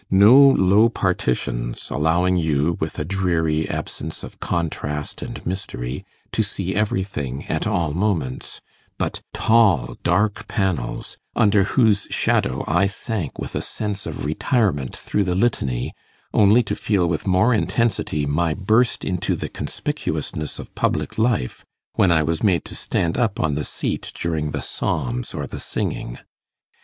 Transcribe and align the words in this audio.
No 0.09 0.39
low 0.49 0.89
partitions 0.89 1.91
allowing 1.91 2.35
you, 2.35 2.75
with 2.79 2.97
a 2.97 3.05
dreary 3.05 3.69
absence 3.69 4.23
of 4.23 4.39
contrast 4.39 5.21
and 5.21 5.45
mystery, 5.45 6.03
to 6.31 6.41
see 6.41 6.73
everything 6.73 7.45
at 7.45 7.67
all 7.67 7.93
moments; 7.93 8.61
but 8.97 9.21
tall 9.31 9.99
dark 10.01 10.47
panels, 10.47 11.19
under 11.35 11.65
whose 11.65 12.07
shadow 12.09 12.63
I 12.67 12.87
sank 12.87 13.37
with 13.37 13.53
a 13.55 13.61
sense 13.61 14.07
of 14.07 14.25
retirement 14.25 14.95
through 14.97 15.23
the 15.25 15.35
Litany, 15.35 15.93
only 16.33 16.63
to 16.63 16.75
feel 16.75 17.05
with 17.07 17.27
more 17.27 17.53
intensity 17.53 18.25
my 18.25 18.55
burst 18.55 19.05
into 19.05 19.35
the 19.35 19.49
conspicuousness 19.49 20.57
of 20.57 20.73
public 20.73 21.19
life 21.19 21.63
when 21.93 22.11
I 22.11 22.23
was 22.23 22.41
made 22.41 22.65
to 22.65 22.75
stand 22.75 23.19
up 23.19 23.39
on 23.39 23.53
the 23.53 23.63
seat 23.63 24.11
during 24.19 24.49
the 24.49 24.61
psalms 24.63 25.35
or 25.35 25.45
the 25.45 25.59
singing. 25.59 26.17